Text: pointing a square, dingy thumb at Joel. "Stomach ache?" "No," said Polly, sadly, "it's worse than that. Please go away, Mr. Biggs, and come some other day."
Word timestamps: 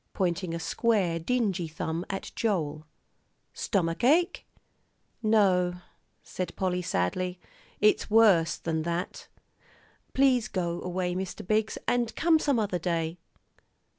pointing 0.13 0.51
a 0.55 0.59
square, 0.59 1.19
dingy 1.19 1.67
thumb 1.67 2.03
at 2.09 2.31
Joel. 2.35 2.87
"Stomach 3.53 4.03
ache?" 4.03 4.47
"No," 5.21 5.75
said 6.23 6.55
Polly, 6.55 6.81
sadly, 6.81 7.39
"it's 7.79 8.09
worse 8.09 8.57
than 8.57 8.81
that. 8.81 9.27
Please 10.15 10.47
go 10.47 10.81
away, 10.81 11.13
Mr. 11.13 11.45
Biggs, 11.45 11.77
and 11.87 12.15
come 12.15 12.39
some 12.39 12.57
other 12.57 12.79
day." 12.79 13.19